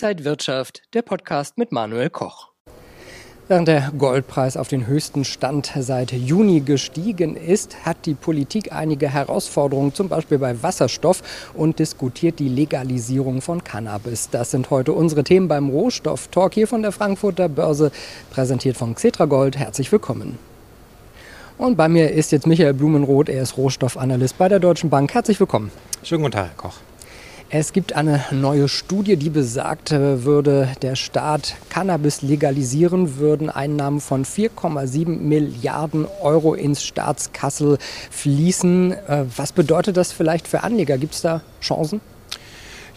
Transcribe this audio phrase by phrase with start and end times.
[0.00, 2.50] Inside Wirtschaft, der Podcast mit Manuel Koch.
[3.48, 9.08] Während der Goldpreis auf den höchsten Stand seit Juni gestiegen ist, hat die Politik einige
[9.08, 14.30] Herausforderungen, zum Beispiel bei Wasserstoff, und diskutiert die Legalisierung von Cannabis.
[14.30, 17.90] Das sind heute unsere Themen beim Rohstoff-Talk hier von der Frankfurter Börse,
[18.30, 19.56] präsentiert von Xetra Gold.
[19.58, 20.38] Herzlich willkommen.
[21.56, 25.12] Und bei mir ist jetzt Michael Blumenroth, er ist Rohstoffanalyst bei der Deutschen Bank.
[25.12, 25.72] Herzlich willkommen.
[26.04, 26.74] Schönen guten Tag, Herr Koch.
[27.50, 34.02] Es gibt eine neue Studie, die besagt, äh, würde der Staat Cannabis legalisieren, würden Einnahmen
[34.02, 37.78] von 4,7 Milliarden Euro ins Staatskassel
[38.10, 38.92] fließen.
[38.92, 40.98] Äh, was bedeutet das vielleicht für Anleger?
[40.98, 42.02] Gibt es da Chancen?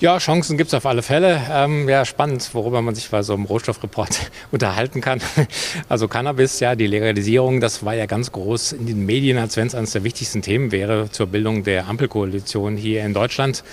[0.02, 1.40] Ja, Chancen gibt es auf alle Fälle.
[1.52, 5.22] Ähm, ja, spannend, worüber man sich bei so einem Rohstoffreport unterhalten kann.
[5.90, 9.68] Also Cannabis, ja, die Legalisierung, das war ja ganz groß in den Medien, als wenn
[9.68, 13.64] es eines der wichtigsten Themen wäre zur Bildung der Ampelkoalition hier in Deutschland.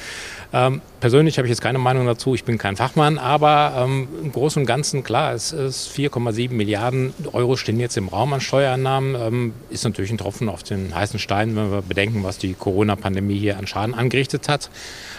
[0.52, 4.32] Ähm, persönlich habe ich jetzt keine Meinung dazu, ich bin kein Fachmann, aber ähm, im
[4.32, 9.15] Großen und Ganzen, klar, es ist 4,7 Milliarden Euro stehen jetzt im Raum an Steuereinnahmen.
[9.15, 13.38] Ähm, ist natürlich ein Tropfen auf den heißen Stein, wenn wir bedenken, was die Corona-Pandemie
[13.38, 14.71] hier an Schaden angerichtet hat.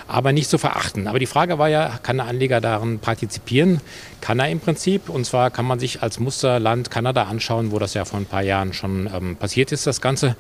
[0.07, 1.07] Aber nicht zu verachten.
[1.07, 3.79] Aber die Frage war ja, kann der Anleger daran partizipieren?
[4.21, 5.07] Kann er im Prinzip.
[5.07, 8.43] Und zwar kann man sich als Musterland Kanada anschauen, wo das ja vor ein paar
[8.43, 10.35] Jahren schon ähm, passiert ist, das Ganze.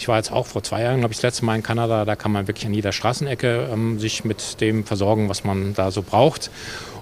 [0.00, 2.06] Ich war jetzt auch vor zwei Jahren, glaube ich, das letzte Mal in Kanada.
[2.06, 5.90] Da kann man wirklich an jeder Straßenecke ähm, sich mit dem versorgen, was man da
[5.90, 6.50] so braucht.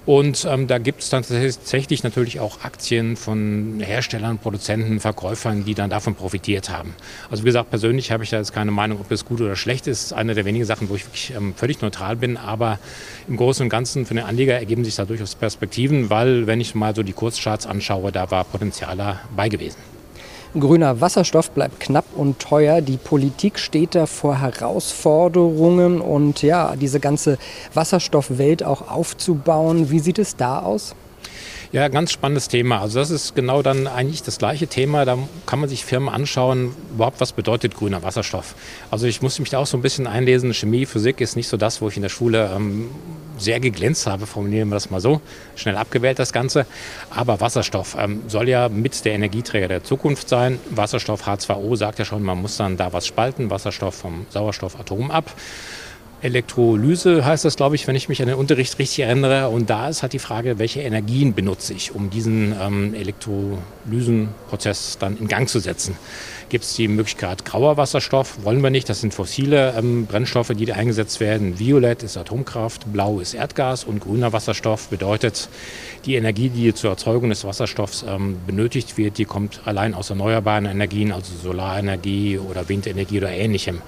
[0.05, 5.75] Und ähm, da gibt es dann tatsächlich natürlich auch Aktien von Herstellern, Produzenten, Verkäufern, die
[5.75, 6.93] dann davon profitiert haben.
[7.31, 9.87] Also wie gesagt, persönlich habe ich da jetzt keine Meinung, ob das gut oder schlecht
[9.87, 10.03] ist.
[10.03, 12.37] Das ist eine der wenigen Sachen, wo ich wirklich ähm, völlig neutral bin.
[12.37, 12.81] Aber
[13.29, 16.75] im Großen und Ganzen für den Anleger ergeben sich da durchaus Perspektiven, weil wenn ich
[16.75, 19.98] mal so die Kurzcharts anschaue, da war Potenzial dabei gewesen.
[20.59, 22.81] Grüner Wasserstoff bleibt knapp und teuer.
[22.81, 27.37] Die Politik steht da vor Herausforderungen und ja, diese ganze
[27.75, 29.91] Wasserstoffwelt auch aufzubauen.
[29.91, 30.95] Wie sieht es da aus?
[31.71, 32.81] Ja, ganz spannendes Thema.
[32.81, 35.05] Also das ist genau dann eigentlich das gleiche Thema.
[35.05, 38.55] Da kann man sich Firmen anschauen, überhaupt was bedeutet grüner Wasserstoff.
[38.91, 40.55] Also ich musste mich da auch so ein bisschen einlesen.
[40.55, 42.89] Chemie, Physik ist nicht so das, wo ich in der Schule ähm,
[43.37, 45.21] sehr geglänzt habe, formulieren wir das mal so.
[45.57, 46.65] Schnell abgewählt das Ganze.
[47.11, 50.59] Aber Wasserstoff ähm, soll ja mit der Energieträger der Zukunft sein.
[50.71, 53.51] Wasserstoff H2O sagt ja schon, man muss dann da was spalten.
[53.51, 55.31] Wasserstoff vom Sauerstoffatom ab.
[56.21, 59.51] Elektrolyse heißt das, glaube ich, wenn ich mich an den Unterricht richtig erinnere.
[59.51, 65.17] Und da ist halt die Frage, welche Energien benutze ich, um diesen ähm, Elektrolysenprozess dann
[65.17, 65.97] in Gang zu setzen.
[66.49, 68.43] Gibt es die Möglichkeit grauer Wasserstoff?
[68.43, 68.89] Wollen wir nicht.
[68.89, 71.61] Das sind fossile ähm, Brennstoffe, die da eingesetzt werden.
[71.61, 75.49] Violett ist Atomkraft, blau ist Erdgas und grüner Wasserstoff bedeutet,
[76.05, 80.65] die Energie, die zur Erzeugung des Wasserstoffs ähm, benötigt wird, die kommt allein aus erneuerbaren
[80.65, 83.83] Energien, also Solarenergie oder Windenergie oder ähnlichem.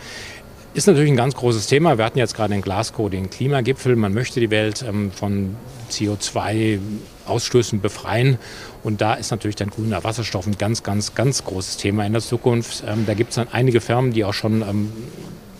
[0.72, 1.98] Ist natürlich ein ganz großes Thema.
[1.98, 3.96] Wir hatten jetzt gerade in Glasgow den Klimagipfel.
[3.96, 5.56] Man möchte die Welt ähm, von
[5.90, 8.38] CO2-Ausstößen befreien.
[8.84, 12.22] Und da ist natürlich dann grüner Wasserstoff ein ganz, ganz, ganz großes Thema in der
[12.22, 12.84] Zukunft.
[12.86, 14.92] Ähm, da gibt es dann einige Firmen, die auch schon ähm,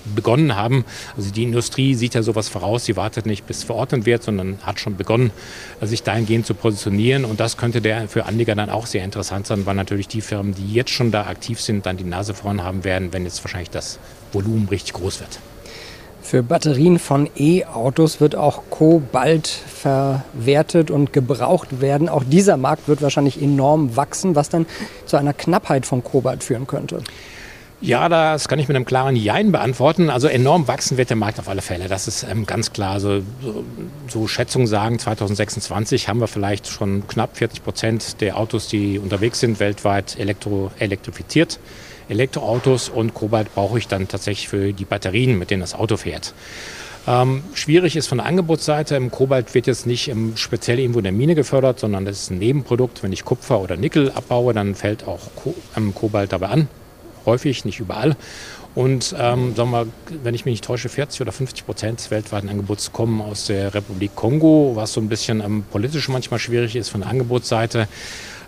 [0.05, 0.85] begonnen haben.
[1.17, 4.81] Also die Industrie sieht ja sowas voraus, sie wartet nicht, bis verordnet wird, sondern hat
[4.81, 5.31] schon begonnen,
[5.81, 7.25] sich dahingehend zu positionieren.
[7.25, 10.55] Und das könnte der für Anleger dann auch sehr interessant sein, weil natürlich die Firmen,
[10.55, 13.71] die jetzt schon da aktiv sind, dann die Nase vorn haben werden, wenn jetzt wahrscheinlich
[13.71, 13.99] das
[14.33, 15.41] Volumen richtig groß wird.
[16.23, 22.09] Für Batterien von E-Autos wird auch Kobalt verwertet und gebraucht werden.
[22.09, 24.67] Auch dieser Markt wird wahrscheinlich enorm wachsen, was dann
[25.07, 27.03] zu einer Knappheit von Kobalt führen könnte.
[27.83, 30.11] Ja, das kann ich mit einem klaren Jein beantworten.
[30.11, 31.89] Also enorm wachsen wird der Markt auf alle Fälle.
[31.89, 32.93] Das ist ähm, ganz klar.
[32.93, 33.65] Also, so,
[34.07, 39.41] so Schätzungen sagen, 2026 haben wir vielleicht schon knapp 40 Prozent der Autos, die unterwegs
[39.41, 41.59] sind, weltweit elektro elektrifiziert.
[42.11, 46.35] Elektroautos und Kobalt brauche ich dann tatsächlich für die Batterien, mit denen das Auto fährt.
[47.09, 48.95] Ähm, schwierig ist von der Angebotsseite.
[48.95, 52.31] Im Kobalt wird jetzt nicht ähm, speziell irgendwo in der Mine gefördert, sondern das ist
[52.31, 53.03] ein Nebenprodukt.
[53.03, 56.69] Wenn ich Kupfer oder Nickel abbaue, dann fällt auch Ko ähm, Kobalt dabei an
[57.27, 58.17] häufig, nicht überall.
[58.75, 59.87] Und ähm, sagen wir,
[60.23, 63.75] wenn ich mich nicht täusche, 40 oder 50 Prozent des weltweiten Angebots kommen aus der
[63.75, 67.89] Republik Kongo, was so ein bisschen ähm, politisch manchmal schwierig ist von der Angebotsseite.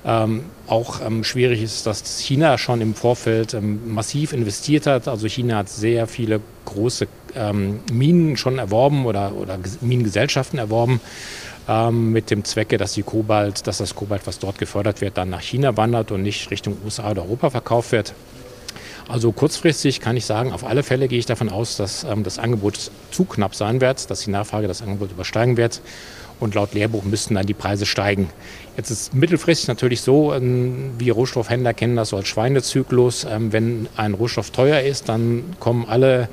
[0.05, 5.07] Ähm, auch ähm, schwierig ist, dass China schon im Vorfeld ähm, massiv investiert hat.
[5.07, 11.01] Also China hat sehr viele große ähm, Minen schon erworben oder, oder Minengesellschaften erworben
[11.69, 15.31] ähm, mit dem Zwecke, dass, die Kobalt, dass das Kobalt, was dort gefördert wird, dann
[15.31, 18.15] nach China wandert und nicht Richtung USA oder Europa verkauft wird.
[19.09, 22.39] Also kurzfristig kann ich sagen, auf alle Fälle gehe ich davon aus, dass ähm, das
[22.39, 25.81] Angebot zu knapp sein wird, dass die Nachfrage das Angebot übersteigen wird.
[26.41, 28.29] Und laut Lehrbuch müssten dann die Preise steigen.
[28.77, 33.25] Jetzt ist mittelfristig natürlich so, ähm, wie Rohstoffhändler kennen das so als Schweinezyklus.
[33.25, 36.29] Ähm, wenn ein Rohstoff teuer ist, dann kommen alle,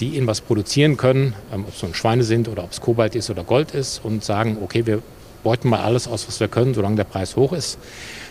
[0.00, 3.14] die ihn was produzieren können, ähm, ob es nun Schweine sind oder ob es Kobalt
[3.14, 5.02] ist oder Gold ist, und sagen, okay, wir
[5.44, 7.78] beuten mal alles aus, was wir können, solange der Preis hoch ist.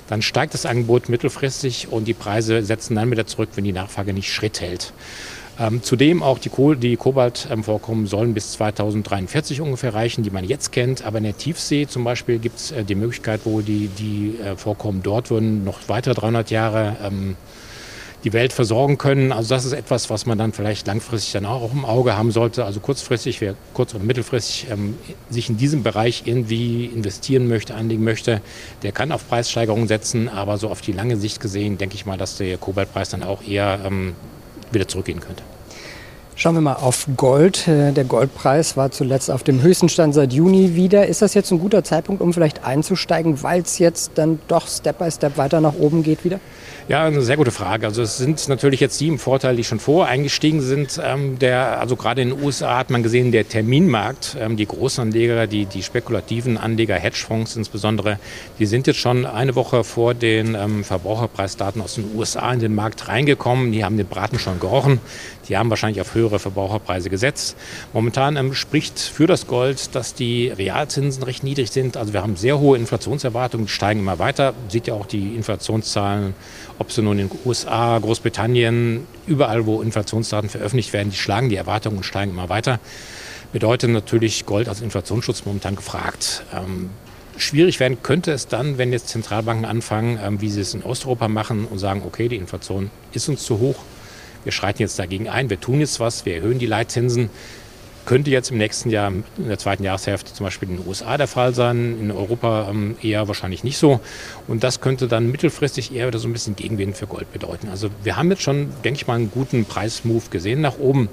[0.07, 4.13] Dann steigt das Angebot mittelfristig und die Preise setzen dann wieder zurück, wenn die Nachfrage
[4.13, 4.93] nicht Schritt hält.
[5.59, 10.43] Ähm, zudem auch die, Kohl, die Kobaltvorkommen ähm, sollen bis 2043 ungefähr reichen, die man
[10.43, 11.03] jetzt kennt.
[11.03, 14.55] Aber in der Tiefsee zum Beispiel gibt es äh, die Möglichkeit, wo die, die äh,
[14.55, 17.35] Vorkommen dort würden noch weitere 300 Jahre ähm,
[18.23, 19.31] die Welt versorgen können.
[19.31, 22.65] Also das ist etwas, was man dann vielleicht langfristig dann auch im Auge haben sollte.
[22.65, 24.97] Also kurzfristig, wer kurz- oder mittelfristig ähm,
[25.29, 28.41] sich in diesem Bereich irgendwie investieren möchte, anlegen möchte,
[28.83, 30.29] der kann auf Preissteigerungen setzen.
[30.29, 33.41] Aber so auf die lange Sicht gesehen, denke ich mal, dass der Kobaltpreis dann auch
[33.43, 34.13] eher ähm,
[34.71, 35.43] wieder zurückgehen könnte.
[36.41, 37.67] Schauen wir mal auf Gold.
[37.67, 41.05] Äh, der Goldpreis war zuletzt auf dem höchsten Stand seit Juni wieder.
[41.05, 44.97] Ist das jetzt ein guter Zeitpunkt, um vielleicht einzusteigen, weil es jetzt dann doch Step
[44.97, 46.39] by Step weiter nach oben geht wieder?
[46.87, 47.85] Ja, eine sehr gute Frage.
[47.85, 50.99] Also es sind natürlich jetzt die im Vorteil, die schon vor eingestiegen sind.
[51.01, 55.45] Ähm, der, also gerade in den USA hat man gesehen, der Terminmarkt, ähm, die Großanleger,
[55.45, 58.17] die, die spekulativen Anleger, Hedgefonds insbesondere,
[58.57, 62.73] die sind jetzt schon eine Woche vor den ähm, Verbraucherpreisdaten aus den USA in den
[62.73, 63.71] Markt reingekommen.
[63.71, 64.99] Die haben den Braten schon gerochen.
[65.47, 67.55] Die haben wahrscheinlich auf höhere Verbraucherpreise gesetzt.
[67.93, 71.97] Momentan ähm, spricht für das Gold, dass die Realzinsen recht niedrig sind.
[71.97, 74.53] Also wir haben sehr hohe Inflationserwartungen, die steigen immer weiter.
[74.69, 76.33] Sieht ja auch die Inflationszahlen
[76.81, 81.55] ob sie nun in den USA, Großbritannien, überall, wo Inflationsdaten veröffentlicht werden, die schlagen die
[81.55, 82.79] Erwartungen und steigen immer weiter.
[83.53, 86.43] Bedeutet natürlich Gold als Inflationsschutz momentan gefragt.
[86.51, 86.89] Ähm,
[87.37, 91.27] schwierig werden könnte es dann, wenn jetzt Zentralbanken anfangen, ähm, wie sie es in Osteuropa
[91.27, 93.75] machen und sagen, okay, die Inflation ist uns zu hoch,
[94.43, 97.29] wir schreiten jetzt dagegen ein, wir tun jetzt was, wir erhöhen die Leitzinsen.
[98.03, 101.27] Könnte jetzt im nächsten Jahr, in der zweiten Jahreshälfte zum Beispiel in den USA der
[101.27, 103.99] Fall sein, in Europa ähm, eher wahrscheinlich nicht so.
[104.47, 107.69] Und das könnte dann mittelfristig eher wieder so ein bisschen Gegenwind für Gold bedeuten.
[107.69, 111.09] Also wir haben jetzt schon, denke ich mal, einen guten Preismove gesehen nach oben.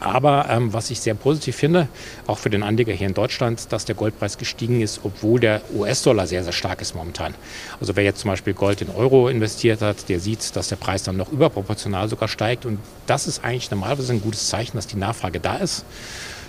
[0.00, 1.88] Aber ähm, was ich sehr positiv finde,
[2.26, 6.26] auch für den Anleger hier in Deutschland, dass der Goldpreis gestiegen ist, obwohl der US-Dollar
[6.26, 7.34] sehr, sehr stark ist momentan.
[7.80, 11.02] Also wer jetzt zum Beispiel Gold in Euro investiert hat, der sieht, dass der Preis
[11.02, 12.64] dann noch überproportional sogar steigt.
[12.64, 15.84] Und das ist eigentlich normalerweise ein gutes Zeichen, dass die Nachfrage da ist.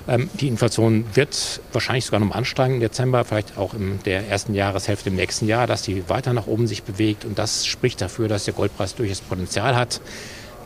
[0.07, 4.53] Ähm, die Inflation wird wahrscheinlich sogar noch ansteigen im Dezember, vielleicht auch in der ersten
[4.53, 7.25] Jahreshälfte im nächsten Jahr, dass die weiter nach oben sich bewegt.
[7.25, 10.01] Und das spricht dafür, dass der Goldpreis durchaus Potenzial hat.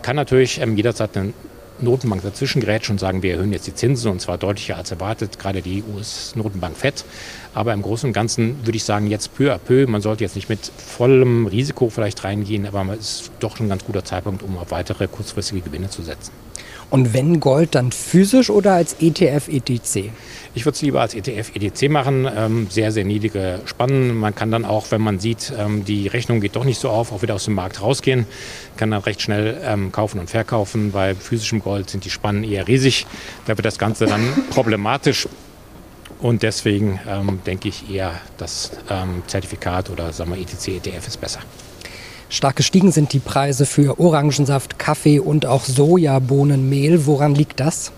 [0.01, 1.33] Kann natürlich ähm, jederzeit einen
[1.79, 5.39] Notenbank dazwischen grätschen und sagen, wir erhöhen jetzt die Zinsen und zwar deutlicher als erwartet,
[5.39, 7.03] gerade die US-Notenbank FED.
[7.53, 10.35] Aber im Großen und Ganzen würde ich sagen, jetzt peu à peu, man sollte jetzt
[10.35, 14.57] nicht mit vollem Risiko vielleicht reingehen, aber es ist doch ein ganz guter Zeitpunkt, um
[14.57, 16.31] auf weitere kurzfristige Gewinne zu setzen.
[16.89, 20.11] Und wenn Gold, dann physisch oder als ETF, ETC?
[20.55, 22.29] Ich würde es lieber als ETF, ETC machen.
[22.35, 24.15] Ähm, sehr, sehr niedrige Spannen.
[24.15, 27.11] Man kann dann auch, wenn man sieht, ähm, die Rechnung geht doch nicht so auf,
[27.11, 28.27] auch wieder aus dem Markt rausgehen.
[28.77, 30.91] Kann dann recht schnell ähm, kaufen und verkaufen.
[30.91, 33.07] Bei physischem Gold sind die Spannen eher riesig.
[33.47, 34.21] Da wird das Ganze dann
[34.51, 35.27] problematisch.
[36.19, 41.19] Und deswegen ähm, denke ich eher, das ähm, Zertifikat oder sagen wir ETC, ETF ist
[41.19, 41.39] besser.
[42.29, 47.07] Stark gestiegen sind die Preise für Orangensaft, Kaffee und auch Sojabohnenmehl.
[47.07, 47.91] Woran liegt das?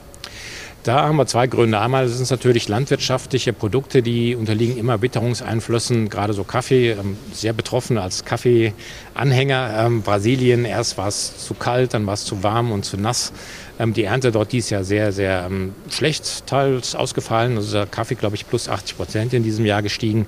[0.85, 1.79] Da haben wir zwei Gründe.
[1.79, 7.53] Einmal sind es natürlich landwirtschaftliche Produkte, die unterliegen immer Witterungseinflüssen, gerade so Kaffee, ähm, sehr
[7.53, 9.77] betroffen als Kaffeeanhänger.
[9.79, 13.33] Ähm, Brasilien, erst war es zu kalt, dann war es zu warm und zu nass.
[13.79, 15.49] Ähm, die Ernte dort dies Jahr sehr, sehr
[15.89, 17.57] schlecht teils ausgefallen.
[17.57, 20.27] Also der Kaffee, glaube ich, plus 80 Prozent in diesem Jahr gestiegen.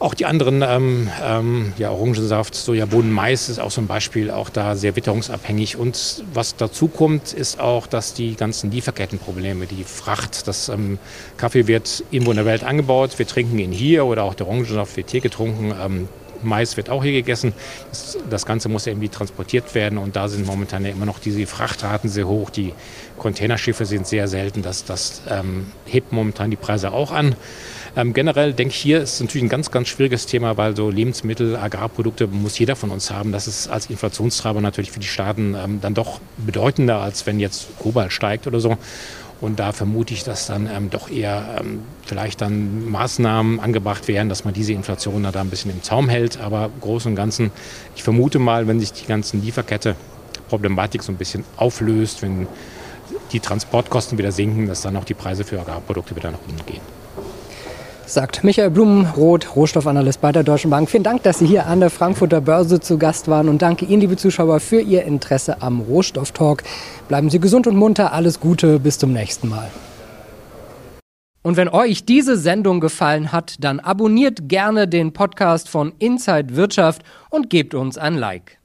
[0.00, 4.76] Auch die anderen, ähm, ähm, ja, Orangensaft, Sojabohnen, Mais ist auch ein Beispiel, auch da
[4.76, 5.76] sehr witterungsabhängig.
[5.76, 10.98] Und was dazu kommt, ist auch, dass die ganzen Lieferkettenprobleme, die Fracht, das ähm,
[11.36, 14.96] Kaffee wird irgendwo in der Welt angebaut, wir trinken ihn hier oder auch der Orangensaft
[14.96, 16.08] wird hier getrunken.
[16.42, 17.52] Mais wird auch hier gegessen.
[17.90, 21.18] Das, das, Ganze muss ja irgendwie transportiert werden und da sind momentan ja immer noch
[21.18, 22.50] diese Frachtraten sehr hoch.
[22.50, 22.72] Die
[23.18, 24.62] Containerschiffe sind sehr selten.
[24.62, 27.36] Das, das ähm, hebt momentan die Preise auch an.
[27.96, 31.56] Ähm, generell denke ich, hier ist natürlich ein ganz, ganz schwieriges Thema, weil so Lebensmittel,
[31.56, 33.32] Agrarprodukte muss jeder von uns haben.
[33.32, 37.66] Das ist als Inflationstreiber natürlich für die Staaten ähm, dann doch bedeutender, als wenn jetzt
[37.78, 38.78] Kobalt steigt oder so.
[39.40, 44.28] Und da vermute ich, dass dann ähm, doch eher ähm, vielleicht dann Maßnahmen angebracht werden,
[44.28, 46.40] dass man diese Inflation da ein bisschen im Zaum hält.
[46.40, 47.52] Aber im Großen und Ganzen,
[47.94, 49.94] ich vermute mal, wenn sich die ganzen Lieferkette
[50.48, 52.48] Problematik so ein bisschen auflöst, wenn
[53.32, 56.80] die Transportkosten wieder sinken, dass dann auch die Preise für Agrarprodukte wieder nach unten gehen
[58.08, 60.88] sagt Michael Blumenroth, Rohstoffanalyst bei der Deutschen Bank.
[60.88, 64.00] Vielen Dank, dass Sie hier an der Frankfurter Börse zu Gast waren und danke Ihnen,
[64.00, 66.62] liebe Zuschauer, für Ihr Interesse am Rohstofftalk.
[67.08, 69.68] Bleiben Sie gesund und munter, alles Gute, bis zum nächsten Mal.
[71.42, 77.02] Und wenn euch diese Sendung gefallen hat, dann abonniert gerne den Podcast von Inside Wirtschaft
[77.30, 78.57] und gebt uns ein Like.